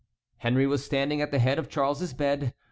[0.37, 2.55] Henry was standing at the head of Charles's bed.